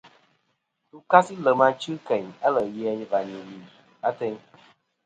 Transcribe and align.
Ndu 0.87 0.97
kasi 1.11 1.33
lem 1.45 1.59
achɨ 1.67 1.91
keyn 2.07 2.27
alè' 2.45 2.71
ghè 2.75 2.83
a 2.91 2.93
và 3.09 3.19
li 3.27 3.39
lì 3.49 3.57
ateyn. 4.07 4.35